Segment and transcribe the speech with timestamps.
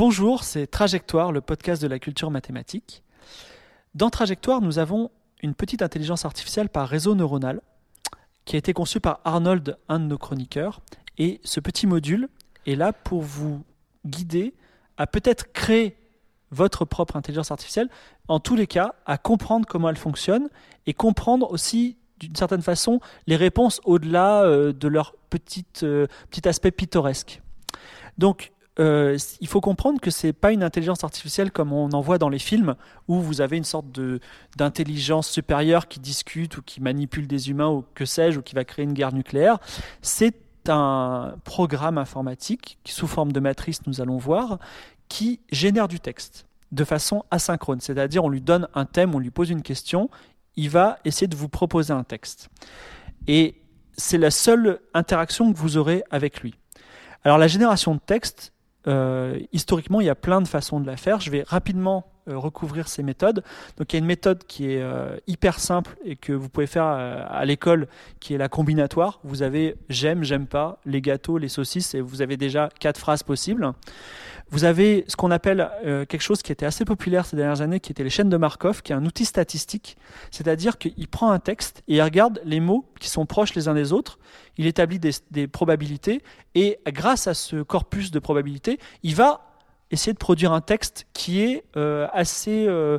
[0.00, 3.02] Bonjour, c'est Trajectoire, le podcast de la culture mathématique.
[3.94, 5.10] Dans Trajectoire, nous avons
[5.42, 7.60] une petite intelligence artificielle par réseau neuronal
[8.46, 10.80] qui a été conçue par Arnold, un de nos chroniqueurs.
[11.18, 12.30] Et ce petit module
[12.66, 13.62] est là pour vous
[14.06, 14.54] guider
[14.96, 15.98] à peut-être créer
[16.50, 17.90] votre propre intelligence artificielle,
[18.26, 20.48] en tous les cas, à comprendre comment elle fonctionne
[20.86, 26.48] et comprendre aussi d'une certaine façon les réponses au-delà euh, de leur petite, euh, petit
[26.48, 27.42] aspect pittoresque.
[28.16, 28.50] Donc,
[28.80, 32.30] euh, il faut comprendre que c'est pas une intelligence artificielle comme on en voit dans
[32.30, 32.74] les films
[33.08, 34.20] où vous avez une sorte de
[34.56, 38.64] d'intelligence supérieure qui discute ou qui manipule des humains ou que sais-je ou qui va
[38.64, 39.58] créer une guerre nucléaire.
[40.00, 40.34] C'est
[40.68, 44.58] un programme informatique sous forme de matrice, nous allons voir,
[45.08, 49.30] qui génère du texte de façon asynchrone, c'est-à-dire on lui donne un thème, on lui
[49.30, 50.08] pose une question,
[50.56, 52.48] il va essayer de vous proposer un texte.
[53.26, 53.56] Et
[53.96, 56.54] c'est la seule interaction que vous aurez avec lui.
[57.24, 58.52] Alors la génération de texte,
[59.52, 61.20] historiquement, il y a plein de façons de la faire.
[61.20, 63.42] Je vais rapidement euh, recouvrir ces méthodes.
[63.76, 66.66] Donc il y a une méthode qui est euh, hyper simple et que vous pouvez
[66.66, 67.88] faire à l'école,
[68.20, 69.20] qui est la combinatoire.
[69.24, 73.22] Vous avez j'aime, j'aime pas, les gâteaux, les saucisses, et vous avez déjà quatre phrases
[73.22, 73.72] possibles.
[74.50, 77.92] Vous avez ce qu'on appelle quelque chose qui était assez populaire ces dernières années, qui
[77.92, 79.96] était les chaînes de Markov, qui est un outil statistique.
[80.30, 83.74] C'est-à-dire qu'il prend un texte et il regarde les mots qui sont proches les uns
[83.74, 84.18] des autres.
[84.56, 86.22] Il établit des, des probabilités
[86.54, 89.49] et grâce à ce corpus de probabilités, il va
[89.90, 92.98] essayer de produire un texte qui est euh, assez, euh,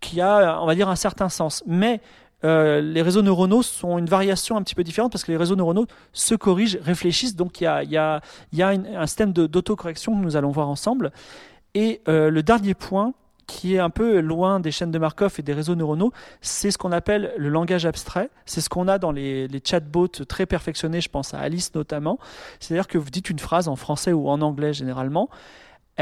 [0.00, 1.62] qui a, on va dire, un certain sens.
[1.66, 2.00] Mais
[2.44, 5.56] euh, les réseaux neuronaux sont une variation un petit peu différente parce que les réseaux
[5.56, 7.36] neuronaux se corrigent, réfléchissent.
[7.36, 8.20] Donc il y a, y a,
[8.52, 11.12] y a un système d'autocorrection que nous allons voir ensemble.
[11.74, 13.14] Et le dernier point,
[13.46, 16.78] qui est un peu loin des chaînes de Markov et des réseaux neuronaux, c'est ce
[16.78, 18.30] qu'on appelle le langage abstrait.
[18.46, 22.18] C'est ce qu'on a dans les, les, chatbots très perfectionnés, je pense à Alice notamment.
[22.60, 25.28] C'est-à-dire que vous dites une phrase en français ou en anglais généralement,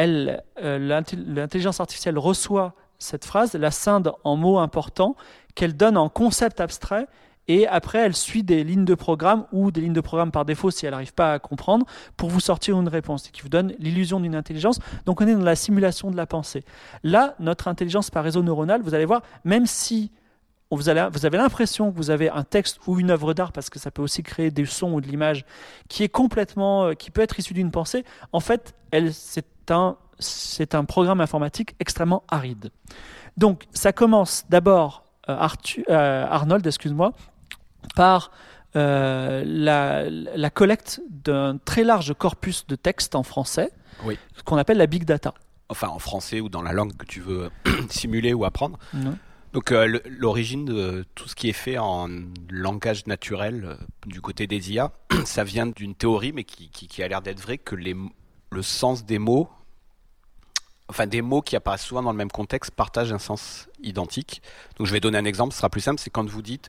[0.01, 5.15] elle, euh, l'intelligence artificielle reçoit cette phrase, la scinde en mots importants,
[5.55, 7.07] qu'elle donne en concept abstrait,
[7.48, 10.70] et après elle suit des lignes de programme ou des lignes de programme par défaut
[10.70, 11.85] si elle n'arrive pas à comprendre,
[12.17, 14.79] pour vous sortir une réponse, qui vous donne l'illusion d'une intelligence.
[15.05, 16.64] Donc on est dans la simulation de la pensée.
[17.03, 20.13] Là, notre intelligence par réseau neuronal, vous allez voir, même si
[20.77, 23.70] vous, allez, vous avez l'impression que vous avez un texte ou une œuvre d'art, parce
[23.70, 25.45] que ça peut aussi créer des sons ou de l'image,
[25.89, 29.47] qui est complètement, euh, qui peut être issu d'une pensée, en fait, elle, c'est
[30.19, 32.70] c'est un programme informatique extrêmement aride.
[33.36, 35.48] Donc, ça commence d'abord, euh,
[35.89, 37.13] euh, Arnold, excuse-moi,
[37.95, 38.30] par
[38.77, 43.70] euh, la, collecte d'un très large corpus de textes en français,
[44.36, 45.35] ce qu'on appelle la big data.
[45.69, 47.51] Enfin, en français ou dans la langue que tu veux
[47.89, 48.79] simuler ou apprendre.
[49.52, 52.08] Donc, l'origine de tout ce qui est fait en
[52.48, 54.92] langage naturel du côté des IA,
[55.24, 59.50] ça vient d'une théorie, mais qui, a l'air d'être vraie, que le sens des mots
[60.90, 64.42] enfin des mots qui apparaissent souvent dans le même contexte partagent un sens identique.
[64.77, 66.68] Donc je vais donner un exemple, ce sera plus simple, c'est quand vous dites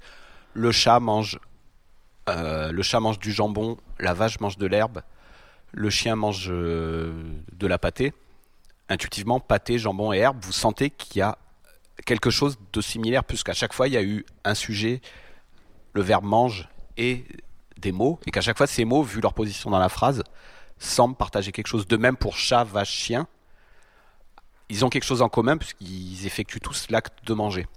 [0.53, 1.39] le chat mange
[2.29, 5.01] euh, le chat mange du jambon, la vache mange de l'herbe,
[5.71, 7.11] le chien mange euh,
[7.53, 8.13] de la pâtée.
[8.89, 11.37] Intuitivement, pâté, jambon et herbe, vous sentez qu'il y a
[12.05, 15.01] quelque chose de similaire, puisqu'à chaque fois il y a eu un sujet,
[15.93, 17.25] le verbe mange et
[17.77, 20.23] des mots, et qu'à chaque fois ces mots, vu leur position dans la phrase,
[20.77, 21.87] semblent partager quelque chose.
[21.87, 23.27] De même pour chat, vache, chien,
[24.69, 27.67] ils ont quelque chose en commun puisqu'ils effectuent tous l'acte de manger.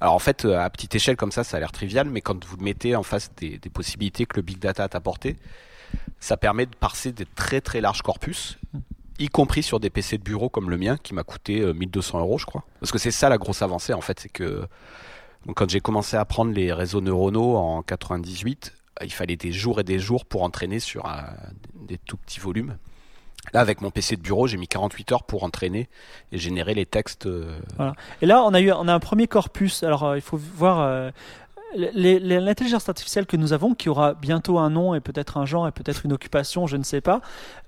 [0.00, 2.56] Alors en fait, à petite échelle comme ça, ça a l'air trivial, mais quand vous
[2.56, 5.36] le mettez en face des, possibilités que le big data a apportées,
[6.20, 8.58] ça permet de parser des très très larges corpus,
[9.18, 12.20] y compris sur des PC de bureau comme le mien, qui m'a coûté 1200 euh,
[12.22, 12.64] euros, je crois.
[12.80, 14.66] Parce que c'est ça la grosse avancée en fait, c'est que
[15.54, 19.84] quand j'ai commencé à prendre les réseaux neuronaux en 98, il fallait des jours et
[19.84, 21.04] des jours pour entraîner sur
[21.74, 22.76] des tout petits volumes.
[23.52, 25.88] Là, avec mon PC de bureau, j'ai mis 48 heures pour entraîner
[26.32, 27.26] et générer les textes.
[27.26, 27.94] Euh, voilà.
[28.20, 29.82] Et là, on a eu, on a un premier corpus.
[29.82, 31.12] Alors, euh, il faut voir.
[31.76, 35.72] L'intelligence artificielle que nous avons, qui aura bientôt un nom et peut-être un genre et
[35.72, 37.20] peut-être une occupation, je ne sais pas,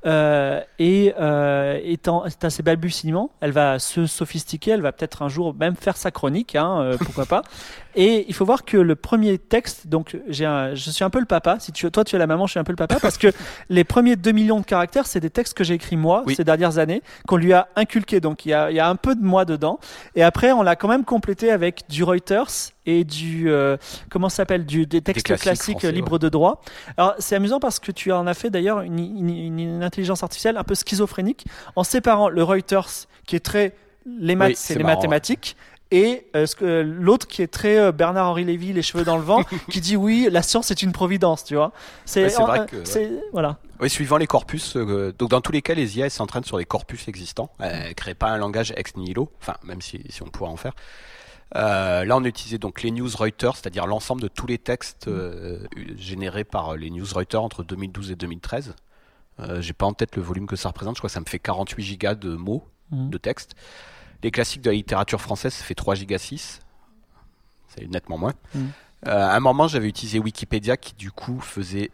[0.06, 3.30] euh, et euh, est, à ses balbutiements.
[3.40, 7.26] Elle va se sophistiquer, elle va peut-être un jour même faire sa chronique, hein, pourquoi
[7.26, 7.42] pas.
[7.96, 11.26] Et il faut voir que le premier texte, donc j'ai je suis un peu le
[11.26, 11.56] papa.
[11.58, 13.32] Si tu, toi tu es la maman, je suis un peu le papa parce que
[13.68, 16.78] les premiers 2 millions de caractères, c'est des textes que j'ai écrits moi ces dernières
[16.78, 18.20] années, qu'on lui a inculqué.
[18.20, 19.80] Donc il y a, il y a un peu de moi dedans.
[20.14, 23.76] Et après, on l'a quand même complété avec du Reuters et du euh,
[24.10, 26.62] comment s'appelle du des textes classiques, libres de droit.
[26.96, 30.64] Alors c'est amusant parce que tu en as fait d'ailleurs une, une, intelligence artificielle un
[30.64, 31.46] peu schizophrénique
[31.76, 33.74] en séparant le Reuters qui est très
[34.06, 35.56] les maths c'est les mathématiques
[35.92, 39.42] et euh, l'autre qui est très euh, Bernard Henri Lévy les cheveux dans le vent
[39.70, 41.72] qui dit oui la science est une providence tu vois.
[42.04, 42.76] C'est vrai que
[43.32, 43.58] voilà.
[43.80, 47.08] Oui suivant les corpus donc dans tous les cas les IA s'entraînent sur des corpus
[47.08, 50.56] existants elles créent pas un langage ex nihilo enfin même si, si on pourrait en
[50.56, 50.74] faire
[51.56, 55.08] euh, là, on a utilisé donc les news Reuters, c'est-à-dire l'ensemble de tous les textes
[55.08, 55.66] euh,
[55.96, 58.74] générés par les news Reuters entre 2012 et 2013.
[59.40, 60.96] Euh, J'ai pas en tête le volume que ça représente.
[60.96, 63.10] Je crois que ça me fait 48 gigas de mots mmh.
[63.10, 63.54] de texte.
[64.22, 66.60] Les classiques de la littérature française, ça fait 3 gigas 6.
[67.68, 68.34] C'est nettement moins.
[68.54, 68.60] Mmh.
[69.06, 71.90] Euh, à un moment, j'avais utilisé Wikipédia qui du coup faisait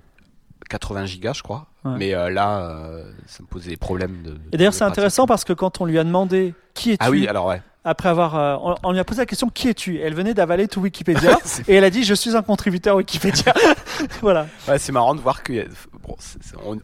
[0.69, 1.67] 80 gigas, je crois.
[1.85, 4.23] Mais euh, là, euh, ça me posait des problèmes.
[4.23, 7.11] De, et d'ailleurs, c'est intéressant parce que quand on lui a demandé qui es-tu, ah
[7.11, 7.63] oui, alors ouais.
[7.87, 10.81] Après avoir, euh, on, lui a posé la question qui es-tu, elle venait d'avaler tout
[10.81, 11.39] Wikipédia
[11.69, 13.55] et elle a dit je suis un contributeur Wikipédia.
[14.21, 14.49] voilà.
[14.67, 15.69] Ouais, c'est marrant de voir que
[16.03, 16.17] bon,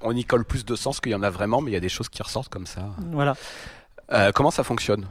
[0.00, 1.80] on, y colle plus de sens qu'il y en a vraiment, mais il y a
[1.80, 2.82] des choses qui ressortent comme ça.
[3.10, 3.34] Voilà.
[4.32, 5.06] comment ça fonctionne?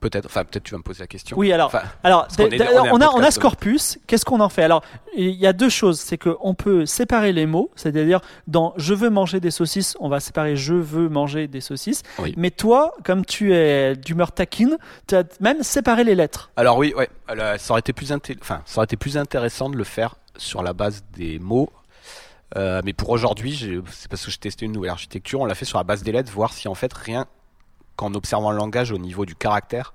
[0.00, 1.36] Peut-être, enfin peut-être tu vas me poser la question.
[1.38, 3.98] Oui, alors, alors on, a, on a ce corpus.
[4.06, 4.62] Qu'est-ce qu'on en fait?
[4.62, 4.82] Alors,
[5.14, 6.00] il y a deux choses.
[6.00, 10.18] C'est qu'on peut séparer les mots, c'est-à-dire dans je veux manger des saucisses, on va
[10.20, 12.02] séparer je veux manger des saucisses.
[12.36, 16.50] Mais toi, comme tu es d'humeur taquine, tu as même séparé les lettres.
[16.56, 17.08] Alors oui, ouais,
[17.58, 20.72] ça aurait été plus enfin, ça aurait été plus intéressant de le faire sur la
[20.72, 21.70] base des mots.
[22.56, 25.66] Euh, mais pour aujourd'hui, c'est parce que j'ai testé une nouvelle architecture, on l'a fait
[25.66, 27.26] sur la base des lettres, voir si en fait rien
[28.00, 29.92] qu'en observant le langage au niveau du caractère,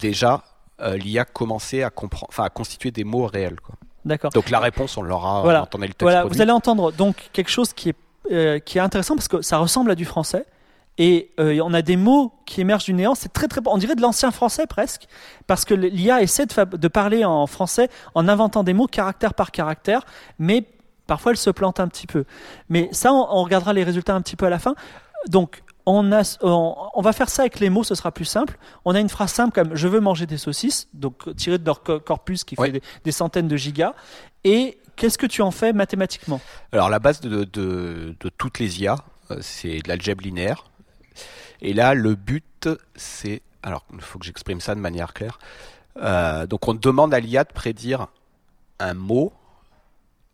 [0.00, 0.42] déjà,
[0.80, 3.60] euh, l'IA commençait à, comprendre, enfin, à constituer des mots réels.
[3.60, 3.76] Quoi.
[4.04, 4.32] D'accord.
[4.32, 5.68] Donc la réponse, on l'aura voilà.
[5.72, 6.02] le texte.
[6.02, 7.96] Voilà, vous allez entendre donc quelque chose qui est,
[8.32, 10.44] euh, qui est intéressant parce que ça ressemble à du français.
[10.98, 13.14] Et euh, on a des mots qui émergent du néant.
[13.14, 15.06] C'est très très, on dirait de l'ancien français presque,
[15.46, 19.52] parce que l'IA essaie de, de, parler en français en inventant des mots caractère par
[19.52, 20.04] caractère,
[20.40, 20.64] mais
[21.06, 22.24] parfois elle se plante un petit peu.
[22.68, 24.74] Mais ça, on, on regardera les résultats un petit peu à la fin.
[25.28, 28.58] Donc, on, va faire ça avec les mots, ce sera plus simple.
[28.84, 31.82] On a une phrase simple comme je veux manger des saucisses, donc tirée de leur
[31.82, 33.94] corpus qui fait des, centaines de gigas.
[34.44, 36.40] Et qu'est-ce que tu en fais mathématiquement?
[36.72, 38.96] Alors la base de, toutes les IA,
[39.30, 40.64] euh, c'est de l'algèbre linéaire.
[41.60, 43.42] Et là, le but, c'est...
[43.62, 45.38] Alors, il faut que j'exprime ça de manière claire.
[45.96, 48.08] Euh, donc on demande à l'IA de prédire
[48.80, 49.32] un mot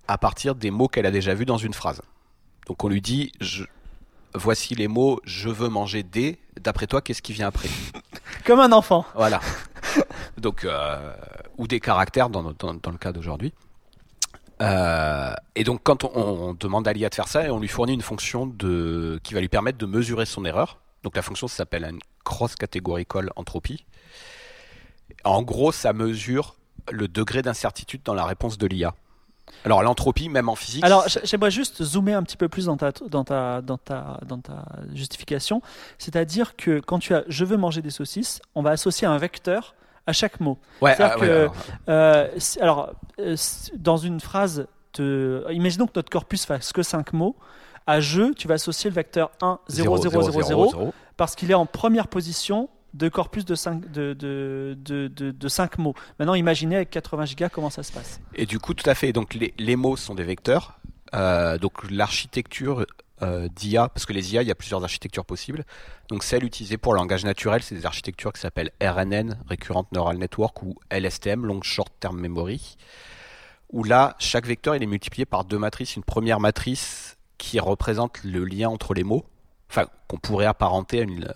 [0.08, 2.02] à partir des mots qu'elle a déjà vus dans une phrase.
[2.66, 3.64] Donc on lui dit, je,
[4.34, 6.38] voici les mots je veux manger des.
[6.60, 7.68] D'après toi, qu'est-ce qui vient après
[8.44, 9.04] Comme un enfant.
[9.14, 9.40] Voilà.
[10.38, 11.12] Donc, euh,
[11.58, 13.52] ou des caractères dans, dans, le cas d'aujourd'hui.
[14.62, 18.02] Euh, et donc, quand on, demande à l'IA de faire ça, on lui fournit une
[18.02, 20.80] fonction de, qui va lui permettre de mesurer son erreur.
[21.02, 23.84] Donc, la fonction s'appelle une cross-categorical entropy.
[25.24, 26.56] En gros, ça mesure
[26.90, 28.94] le degré d'incertitude dans la réponse de l'IA.
[29.64, 30.84] Alors l'entropie, même en physique.
[30.84, 34.38] Alors j'aimerais juste zoomer un petit peu plus dans ta, dans ta, dans ta, dans
[34.38, 34.64] ta
[34.94, 35.62] justification.
[35.98, 39.74] C'est-à-dire que quand tu as je veux manger des saucisses, on va associer un vecteur
[40.06, 40.58] à chaque mot.
[40.80, 41.48] Ouais, ah, que,
[42.60, 43.36] alors, euh, euh,
[43.76, 47.36] dans une phrase, de, imaginons que notre corpus fasse que 5 mots.
[47.86, 51.54] À je, tu vas associer le vecteur 1, 0, 0, 0, 0 parce qu'il est
[51.54, 55.94] en première position de corpus de 5, de, de, de, de 5 mots.
[56.18, 58.20] Maintenant, imaginez avec 80 gigas comment ça se passe.
[58.34, 59.12] Et du coup, tout à fait.
[59.12, 60.78] Donc, les, les mots sont des vecteurs.
[61.14, 62.86] Euh, donc, l'architecture
[63.22, 65.64] euh, d'IA, parce que les IA, il y a plusieurs architectures possibles.
[66.08, 70.18] Donc, celle utilisée pour le langage naturel, c'est des architectures qui s'appellent RNN, Recurrent Neural
[70.18, 72.76] Network, ou LSTM, Long Short Term Memory.
[73.72, 75.96] Où là, chaque vecteur, il est multiplié par deux matrices.
[75.96, 79.24] Une première matrice qui représente le lien entre les mots
[79.70, 81.28] enfin qu'on pourrait apparenter à une,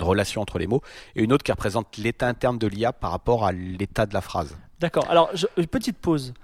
[0.00, 0.82] relation entre les mots,
[1.14, 4.22] et une autre qui représente l'état interne de l'IA par rapport à l'état de la
[4.22, 4.56] phrase.
[4.80, 5.08] D'accord.
[5.10, 6.34] Alors, une petite pause.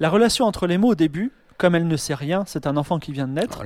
[0.00, 2.98] La relation entre les mots au début, comme elle ne sait rien, c'est un enfant
[2.98, 3.62] qui vient de naître,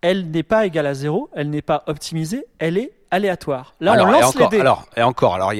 [0.00, 3.74] elle n'est pas égale à zéro, elle n'est pas optimisée, elle est aléatoire.
[3.80, 4.60] Là, on lance et encore, les dés.
[4.60, 5.52] Alors, et encore, alors,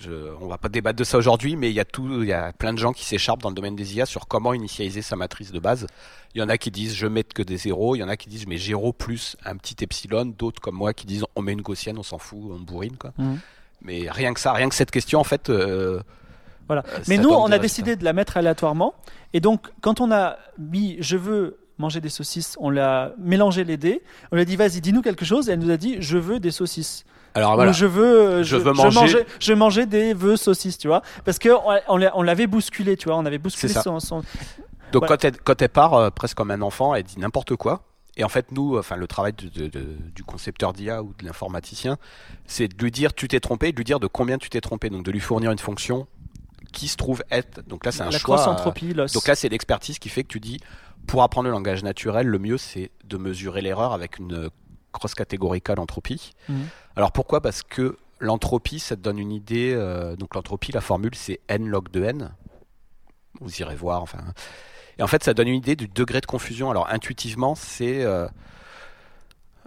[0.00, 0.10] je,
[0.40, 2.52] on va pas débattre de ça aujourd'hui, mais il y a tout, il y a
[2.52, 5.52] plein de gens qui s'écharpent dans le domaine des IA sur comment initialiser sa matrice
[5.52, 5.86] de base.
[6.34, 8.16] Il y en a qui disent je mets que des zéros, il y en a
[8.16, 11.42] qui disent je mets zéro plus un petit epsilon, d'autres comme moi qui disent on
[11.42, 13.12] met une gaussienne, on s'en fout, on bourrine quoi.
[13.18, 13.34] Mmh.
[13.82, 15.50] Mais rien que ça, rien que cette question en fait.
[15.50, 16.00] Euh,
[16.66, 16.84] voilà.
[16.86, 18.94] Euh, mais nous, on a décidé de la mettre aléatoirement.
[19.32, 23.76] Et donc, quand on a mis je veux manger des saucisses, on l'a mélangé les
[23.76, 26.18] dés, on lui a dit vas-y, dis-nous quelque chose, et elle nous a dit je
[26.18, 27.04] veux des saucisses.
[27.34, 27.72] Alors voilà.
[27.72, 29.24] je veux, je, veux manger...
[29.38, 31.50] je, mangeais, des vœux saucisses, tu vois, parce que
[31.88, 34.22] on, l'avait bousculé, tu vois, on avait bousculé son,
[34.92, 37.82] Donc quand, elle, quand elle part euh, presque comme un enfant, elle dit n'importe quoi.
[38.16, 41.98] Et en fait, nous, enfin, le travail du concepteur d'IA ou de l'informaticien,
[42.46, 44.90] c'est de lui dire tu t'es trompé, de lui dire de combien tu t'es trompé,
[44.90, 46.08] donc de lui fournir une fonction
[46.72, 47.66] qui se trouve être.
[47.66, 48.46] Donc là, c'est un choix.
[48.48, 50.60] entropie, donc là, c'est l'expertise qui fait que tu dis
[51.06, 54.50] pour apprendre le langage naturel, le mieux c'est de mesurer l'erreur avec une
[54.92, 56.32] cross-categorical entropie.
[56.48, 56.66] Mhm.
[56.96, 57.40] Alors pourquoi?
[57.40, 59.74] Parce que l'entropie, ça te donne une idée.
[60.18, 62.34] donc l'entropie, la formule, c'est n log de n.
[63.40, 64.02] Vous irez voir.
[64.02, 64.18] Enfin,
[64.98, 66.70] et en fait, ça donne une idée du degré de confusion.
[66.70, 68.04] Alors intuitivement, c'est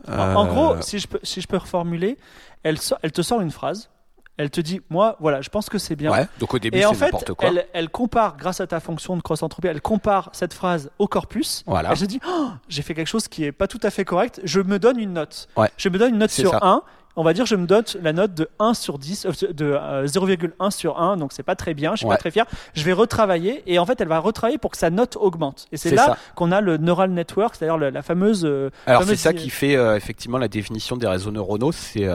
[0.07, 2.17] en gros, si je peux, si je peux reformuler,
[2.63, 3.89] elle, elle te sort une phrase
[4.37, 6.11] elle te dit, moi, voilà, je pense que c'est bien.
[6.11, 7.47] Ouais, donc au début, c'est n'importe quoi.
[7.47, 11.63] Elle, elle compare, grâce à ta fonction de cross-entropie, elle compare cette phrase au corpus.
[11.67, 11.91] Voilà.
[11.91, 14.41] Elle se dit, oh, j'ai fait quelque chose qui est pas tout à fait correct,
[14.43, 15.47] je me donne une note.
[15.77, 16.83] Je me donne une note sur 1.
[17.17, 19.73] On va dire, je me donne la note de 1 sur 10, euh, de
[20.07, 22.45] 0,1 euh, sur 1, donc c'est pas très bien, je suis pas très fier.
[22.73, 25.67] Je vais retravailler et en fait, elle va retravailler pour que sa note augmente.
[25.73, 28.45] Et c'est là qu'on a le neural network, c'est-à-dire la fameuse.
[28.45, 32.07] Euh, Alors c'est ça qui fait effectivement la définition des réseaux neuronaux, c'est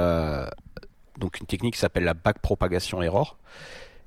[1.19, 3.37] donc une technique qui s'appelle la backpropagation error,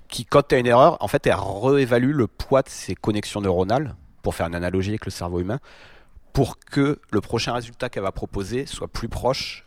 [0.08, 3.42] qui quand tu as une erreur, en fait, elle réévalue le poids de ses connexions
[3.42, 5.60] neuronales, pour faire une analogie avec le cerveau humain,
[6.34, 9.66] pour que le prochain résultat qu'elle va proposer soit plus proche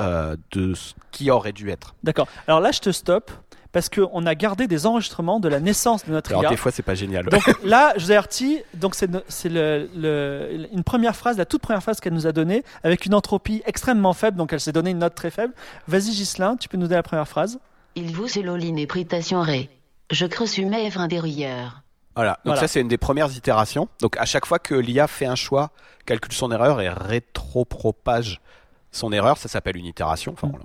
[0.00, 1.94] euh, de ce qui aurait dû être.
[2.02, 2.26] D'accord.
[2.46, 3.30] Alors là, je te stoppe
[3.72, 6.50] parce qu'on a gardé des enregistrements de la naissance de notre Alors, IA.
[6.50, 7.24] des fois, c'est pas génial.
[7.26, 12.00] Donc là, je vous avertis, donc c'est le, une première phrase, la toute première phrase
[12.00, 15.14] qu'elle nous a donnée, avec une entropie extrêmement faible, donc elle s'est donné une note
[15.14, 15.54] très faible.
[15.88, 17.58] Vas-y, Gislin, tu peux nous donner la première phrase
[17.96, 19.70] Il vous et pritation ré.
[20.10, 21.82] Je creuse un derrière.
[22.14, 23.88] Voilà, donc ça c'est une des premières itérations.
[24.00, 25.70] Donc à chaque fois que l'IA fait un choix,
[26.04, 28.42] calcule son erreur et rétropropage
[28.90, 30.32] son erreur, ça s'appelle une itération.
[30.34, 30.60] Enfin, mm.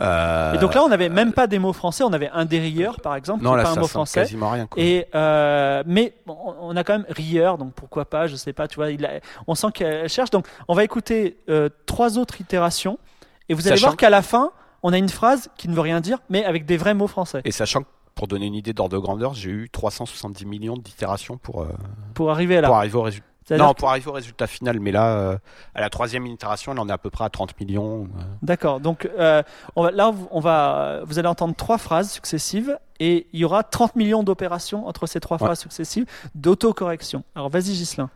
[0.00, 3.00] Euh, et donc là, on n'avait même pas des mots français, on avait un dérilleur
[3.00, 4.20] par exemple, non, là, pas un mot français.
[4.20, 4.68] Quasiment rien.
[4.76, 8.76] Et euh, mais on a quand même rieur, donc pourquoi pas, je sais pas, tu
[8.76, 9.08] vois, il
[9.46, 10.30] on sent qu'elle cherche.
[10.30, 12.98] Donc on va écouter euh, trois autres itérations
[13.48, 14.50] et vous allez voir qu'à la fin,
[14.82, 17.42] on a une phrase qui ne veut rien dire, mais avec des vrais mots français.
[17.44, 21.36] Et sachant que pour donner une idée d'ordre de grandeur, j'ai eu 370 millions d'itérations
[21.36, 21.66] pour,
[22.14, 22.68] pour arriver là.
[22.68, 23.26] Pour arriver au résultat.
[23.50, 25.38] Non, pour arriver au résultat final, mais là, euh,
[25.74, 28.04] à la troisième itération, elle en est à peu près à 30 millions.
[28.04, 28.22] Euh.
[28.42, 29.42] D'accord, donc euh,
[29.76, 33.62] on va, là, on va, vous allez entendre trois phrases successives et il y aura
[33.62, 37.22] 30 millions d'opérations entre ces trois phrases successives d'autocorrection.
[37.34, 38.08] Alors vas-y, Gislin.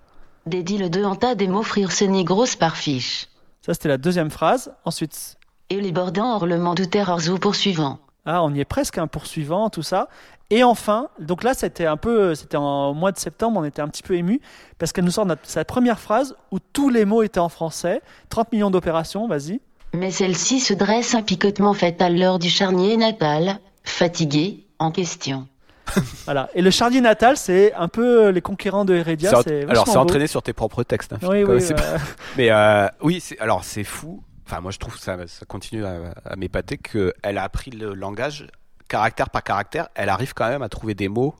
[0.46, 3.28] Dédie le deux en tas des mots friurseni grosse par fiche.
[3.60, 4.72] Ça, c'était la deuxième phrase.
[4.84, 5.36] Ensuite.
[5.68, 7.98] Et les bordants orlements du terreur poursuivant.
[8.30, 10.08] Ah, on y est presque un poursuivant, tout ça.
[10.50, 13.88] Et enfin, donc là, c'était un peu, c'était en mois de septembre, on était un
[13.88, 14.42] petit peu ému
[14.78, 18.02] parce qu'elle nous sort sa première phrase où tous les mots étaient en français.
[18.28, 19.62] 30 millions d'opérations, vas-y.
[19.94, 25.48] Mais celle-ci se dresse un picotement fait à l'heure du charnier natal, fatigué, en question.
[26.26, 26.50] voilà.
[26.54, 29.40] Et le charnier natal, c'est un peu les conquérants de Heredia.
[29.70, 31.14] alors, c'est entraîné sur tes propres textes.
[31.14, 31.62] Hein, oui, oui.
[32.36, 34.22] Mais euh, oui, alors c'est fou.
[34.48, 37.92] Enfin, moi, je trouve que ça, ça continue à, à m'épater qu'elle a appris le
[37.92, 38.46] langage
[38.88, 41.36] caractère par caractère, elle arrive quand même à trouver des mots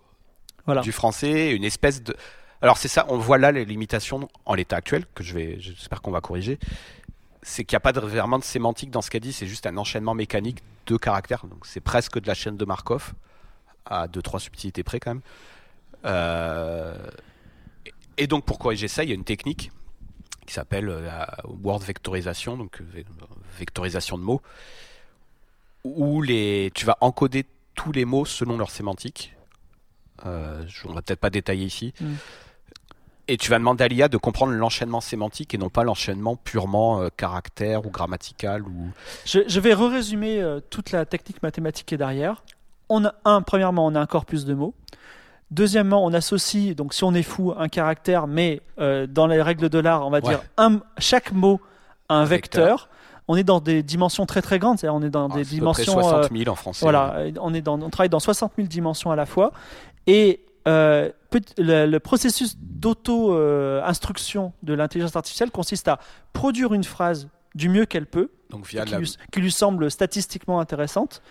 [0.83, 2.15] du français, une espèce de.
[2.61, 6.03] Alors c'est ça, on voit là les limitations en l'état actuel que je vais, j'espère
[6.03, 6.59] qu'on va corriger.
[7.43, 9.67] C'est qu'il n'y a pas de vraiment de sémantique dans ce qu'elle dit, c'est juste
[9.67, 11.47] un enchaînement mécanique de caractères.
[11.47, 13.15] Donc c'est presque de la chaîne de Markov
[13.87, 15.23] à deux trois subtilités près quand même.
[16.05, 16.99] Euh,
[18.19, 19.71] et donc pour corriger ça, il y a une technique
[20.49, 23.03] qui s'appelle la word vectorisation, donc euh,
[23.59, 24.41] vectorisation de mots,
[25.85, 29.37] où les, tu vas encoder tous les mots selon leur sémantique.
[30.25, 31.93] Euh, on va peut-être pas détailler ici.
[32.01, 32.15] Mm.
[33.31, 37.03] Et tu vas demander à l'IA de comprendre l'enchaînement sémantique et non pas l'enchaînement purement
[37.03, 38.63] euh, caractère ou grammatical.
[38.63, 38.91] Ou...
[39.27, 42.43] Je, vais re-résumer euh, toute la technique mathématique qui est derrière.
[42.89, 44.75] On a un, premièrement, on a un corpus de mots.
[45.51, 49.71] Deuxièmement, on associe, donc si on est fou, un caractère, mais euh, dans les règles
[49.71, 51.61] de l'art, on va dire un, chaque mot
[52.09, 52.89] a un, vecteur
[53.29, 55.93] on est dans des dimensions très très grandes, c'est-à-dire on est dans ah, des dimensions.
[55.93, 56.81] 60 000 en français.
[56.83, 59.53] Voilà, on, est dans, on travaille dans 60 000 dimensions à la fois.
[60.07, 61.11] Et euh,
[61.59, 65.99] le, processus d'auto-instruction de l'intelligence artificielle consiste à
[66.33, 70.59] produire une phrase du mieux qu'elle peut, Donc via qui, lui, qui, lui, semble statistiquement
[70.61, 71.23] intéressante,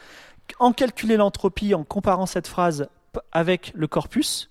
[0.59, 2.87] en calculer l'entropie en comparant cette phrase
[3.31, 4.49] avec le corpus,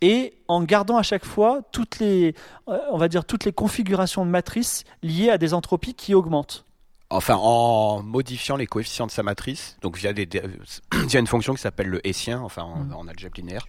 [0.00, 2.34] et en gardant à chaque fois toutes les,
[2.68, 6.64] euh, on va dire, toutes les configurations de matrice liées à des entropies qui augmentent.
[7.10, 10.26] Enfin, en modifiant les coefficients de sa matrice, donc via, des,
[10.92, 13.08] via une fonction qui s'appelle le hessien, enfin en, mm.
[13.08, 13.66] algèbre linéaire,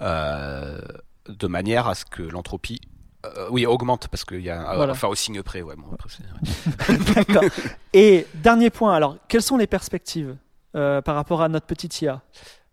[0.00, 0.80] euh,
[1.28, 2.80] de manière à ce que l'entropie
[3.26, 5.60] euh, oui, augmente parce qu'il y a enfin au signe près.
[5.60, 5.74] Ouais,
[7.14, 7.44] D'accord.
[7.92, 8.94] Et dernier point.
[8.94, 10.36] Alors, quelles sont les perspectives
[10.72, 12.22] par rapport à notre petite IA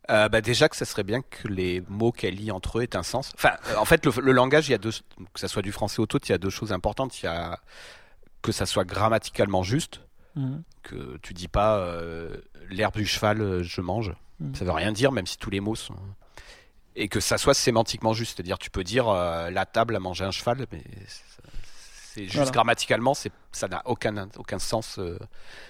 [0.10, 2.96] euh, bah déjà que ça serait bien que les mots qu'elle lit entre eux aient
[2.96, 3.32] un sens.
[3.36, 4.92] Enfin, euh, en fait, le, langage, il y a deux,
[5.34, 7.22] que ça soit du français ou tout, il y a deux choses importantes.
[7.22, 7.60] Il y a
[8.42, 10.02] que ça soit grammaticalement juste,
[10.36, 10.64] mhm.
[10.84, 12.38] que tu dis pas euh,
[12.70, 14.14] l'herbe du cheval, je mange.
[14.40, 14.56] Mhm.
[14.56, 15.96] Ça veut rien dire, même si tous les mots sont.
[16.96, 20.32] Et que ça soit sémantiquement juste, c'est-à-dire tu peux dire la table a mangé un
[20.32, 20.84] cheval, mais
[22.18, 23.14] C'est juste grammaticalement,
[23.52, 25.20] ça n'a aucun aucun sens euh,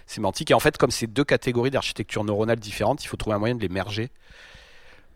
[0.06, 0.52] sémantique.
[0.52, 3.56] Et en fait, comme c'est deux catégories d'architecture neuronale différentes, il faut trouver un moyen
[3.56, 4.10] de les merger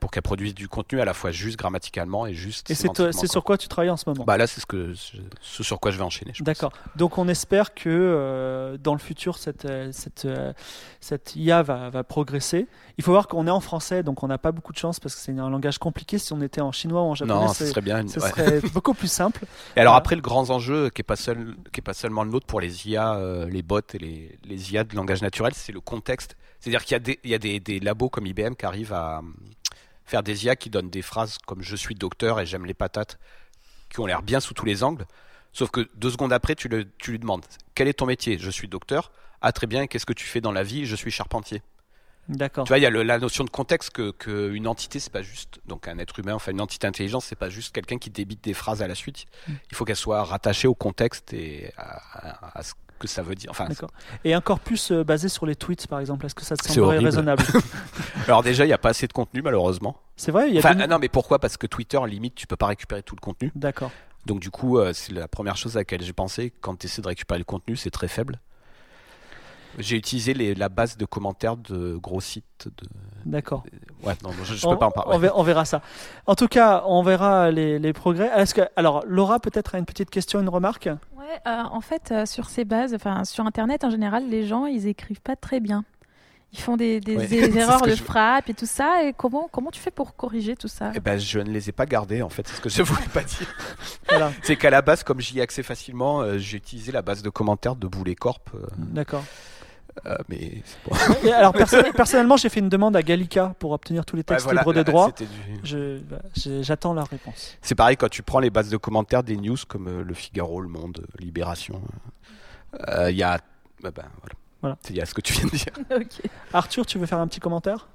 [0.02, 2.70] pour qu'elle produise du contenu à la fois juste grammaticalement et juste.
[2.72, 4.26] Et c'est sur quoi tu travailles en ce moment?
[4.26, 6.34] Bah là, c'est ce que ce sur quoi je vais enchaîner.
[6.42, 6.74] D'accord.
[6.96, 10.54] Donc on espère que euh, dans le futur cette euh, cette euh,
[11.00, 12.68] cette IA va, va progresser.
[12.98, 15.14] Il faut voir qu'on est en français, donc on n'a pas beaucoup de chance parce
[15.14, 16.18] que c'est un langage compliqué.
[16.18, 18.06] Si on était en chinois ou en japonais, ce serait bien.
[18.08, 19.46] Ce serait beaucoup plus simple.
[19.76, 22.32] Et alors après, le grand enjeu qui est pas seul, qui est pas seulement le
[22.32, 25.80] nôtre pour les IA, les bots et les, les IA de langage naturel, c'est le
[25.80, 26.36] contexte.
[26.60, 28.94] C'est-à-dire qu'il y a des il y a des, des labos comme IBM qui arrivent
[28.94, 29.22] à
[30.12, 33.18] faire des IA qui donnent des phrases comme je suis docteur et j'aime les patates,
[33.90, 35.06] qui ont l'air bien sous tous les angles.
[35.54, 38.50] Sauf que deux secondes après, tu, le, tu lui demandes quel est ton métier Je
[38.50, 39.12] suis docteur.
[39.42, 41.62] Ah très bien, qu'est-ce que tu fais dans la vie Je suis charpentier.
[42.30, 42.66] D'accord.
[42.66, 45.24] Tu vois, il y a la notion de contexte que, que une entité, c'est pas
[45.24, 48.44] juste donc un être humain, enfin une entité intelligente, c'est pas juste quelqu'un qui débite
[48.44, 49.26] des phrases à la suite.
[49.48, 49.54] Mm.
[49.72, 53.50] Il faut qu'elle soit rattachée au contexte et à, à, ce que ça veut dire.
[53.50, 53.68] Enfin,
[54.24, 57.00] Et un corpus euh, basé sur les tweets, par exemple, est-ce que ça te semblerait
[57.00, 57.44] raisonnable
[58.28, 59.98] Alors déjà, il n'y a pas assez de contenu, malheureusement.
[60.16, 60.52] C'est vrai.
[60.52, 61.40] Y a enfin, Non, mais pourquoi?
[61.40, 63.52] Parce que Twitter, limite, tu peux pas récupérer tout le contenu.
[63.56, 63.92] D'accord.
[64.28, 66.54] Donc du coup, euh, c'est la première chose à laquelle j'ai pensé.
[66.62, 68.40] Quand tu essaies de récupérer le contenu, c'est très faible.
[69.80, 72.68] J'ai utilisé les, la base de commentaires de gros sites.
[72.68, 72.88] De...
[73.26, 73.64] D'accord.
[74.04, 75.30] Ouais, non, je, ne peux pas en parler.
[75.34, 75.82] On, verra, ça.
[76.28, 78.30] En tout cas, on verra les, les progrès.
[78.36, 80.90] Est-ce que, alors, Laura, peut-être a une petite question, une remarque?
[81.48, 84.88] Euh, en fait, euh, sur ces bases, enfin, sur Internet en général, les gens, ils
[84.88, 85.84] écrivent pas très bien.
[86.54, 87.14] Ils font des, des,
[87.58, 89.04] erreurs de frappe et tout ça.
[89.04, 90.92] Et comment, comment tu fais pour corriger tout ça?
[90.94, 92.48] Eh ben, Je ne les ai pas gardés, en fait.
[92.48, 93.48] C'est ce que je voulais pas dire.
[94.10, 94.32] voilà.
[94.44, 97.30] C'est qu'à la base, comme j'y ai accès facilement, euh, j'ai utilisé la base de
[97.30, 98.50] commentaires de Boulet Corp.
[98.78, 99.24] D'accord.
[100.06, 100.62] Euh, mais
[101.34, 101.54] alors
[101.96, 105.10] personnellement, j'ai fait une demande à Gallica pour obtenir tous les textes libres de droit.
[106.10, 106.18] Bah,
[106.62, 107.58] j'attends la réponse.
[107.62, 110.62] C'est pareil quand tu prends les bases de commentaires des news comme euh, Le Figaro,
[110.62, 111.82] Le Monde, Libération.
[112.88, 113.40] Euh, il y a,
[113.82, 114.06] bah, bah,
[114.62, 114.78] voilà.
[114.90, 115.74] Il y a ce que tu viens de dire.
[116.54, 117.88] Arthur, tu veux faire un petit commentaire?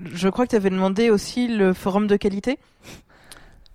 [0.00, 2.58] Je crois que tu avais demandé aussi le forum de qualité?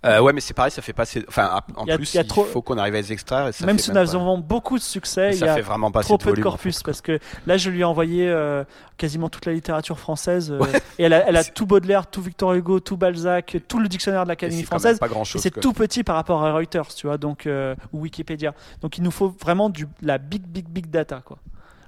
[0.06, 1.24] Euh, ouais, mais c'est pareil, ça fait passer.
[1.26, 3.50] Enfin, en plus, il faut qu'on arrive à les extraire.
[3.64, 6.40] même si nous avons beaucoup de succès, il y a fait vraiment trop peu de,
[6.40, 6.82] corpus.
[6.82, 8.62] parce que là, je lui ai envoyé euh,
[8.96, 10.52] quasiment toute la littérature française.
[10.52, 10.60] Euh,
[10.98, 14.22] et elle a, elle a tout Baudelaire, tout Victor Hugo, tout Balzac, tout le dictionnaire
[14.22, 14.98] de l'Académie française.
[15.00, 15.42] Pas grand chose.
[15.42, 17.48] C'est tout petit par rapport à Reuters, tu vois, donc,
[17.92, 18.54] ou Wikipédia.
[18.80, 21.22] Donc il nous faut vraiment du, la big, big, big data.
[21.24, 21.38] Quoi.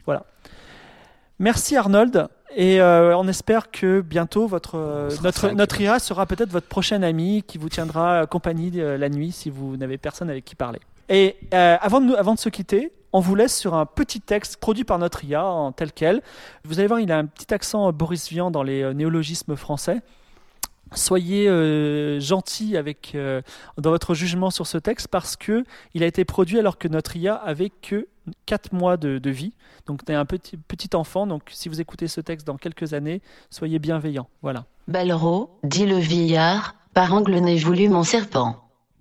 [0.05, 0.25] Voilà.
[1.39, 2.29] Merci Arnold.
[2.57, 7.03] Et euh, on espère que bientôt votre, euh, notre, notre IA sera peut-être votre prochain
[7.03, 10.81] ami qui vous tiendra compagnie euh, la nuit si vous n'avez personne avec qui parler.
[11.09, 14.85] Et avant, de avant de se quitter, on vous laisse sur un petit texte produit
[14.85, 16.23] par notre IA en tel quel.
[16.65, 20.03] Vous allez voir, il a un petit accent Boris Vian dans les néologismes français
[20.93, 21.49] soyez
[22.21, 23.17] gentil avec
[23.79, 25.63] dans votre jugement sur ce texte parce que
[25.95, 28.09] il a été produit alors que notre IA avait que
[28.47, 29.53] 4 mois de, vie.
[29.87, 30.59] Donc tu es un petit,
[30.95, 34.29] enfant, donc si vous écoutez ce texte dans quelques années, soyez bienveillant.
[34.43, 34.67] Voilà.
[34.89, 38.57] Balro, dit le vieillard, par angle n'ai voulu mon serpent.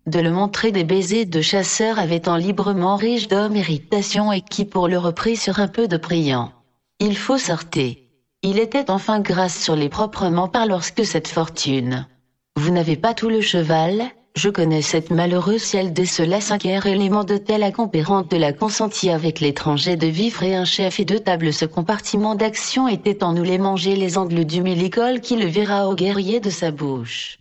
[0.05, 4.65] De le montrer des baisers de chasseurs avait en librement riche d'hommes irritation et qui
[4.65, 6.51] pour le repris sur un peu de priant.
[6.99, 7.95] Il faut sortir.
[8.41, 12.07] Il était enfin grâce sur les proprement par lorsque cette fortune.
[12.55, 14.03] Vous n'avez pas tout le cheval,
[14.35, 19.09] je connais cette malheureuse ciel de cela cinquième élément de telle accompérante de la consentie
[19.09, 23.33] avec l'étranger de vivre et un chef et deux tables ce compartiment d'action était en
[23.33, 27.39] nous les manger les angles du millicole qui le verra au guerrier de sa bouche.